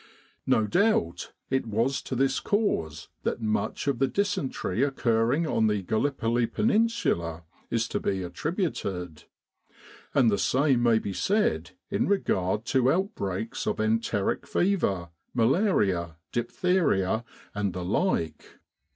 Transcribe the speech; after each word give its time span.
No 0.47 0.65
doubt 0.65 1.31
it 1.51 1.67
was 1.67 2.01
to 2.01 2.15
this 2.15 2.39
cause 2.39 3.09
that 3.21 3.39
much 3.39 3.87
of 3.87 3.99
the 3.99 4.07
dysentery 4.07 4.81
occurring 4.81 5.45
on 5.45 5.67
the 5.67 5.83
Gallipoli 5.83 6.47
Peninsula 6.47 7.43
is 7.69 7.87
to 7.89 7.99
be 7.99 8.21
attri 8.23 8.51
buted; 8.55 9.25
and 10.15 10.31
the 10.31 10.39
same 10.39 10.81
may 10.81 10.97
be 10.97 11.13
said 11.13 11.73
in 11.91 12.07
regard 12.07 12.65
to 12.65 12.91
out 12.91 13.13
breaks 13.13 13.67
of 13.67 13.79
enteric 13.79 14.47
fever, 14.47 15.09
malaria, 15.35 16.17
diphtheria, 16.31 17.23
and 17.53 17.73
the 17.73 17.85
like. 17.85 18.57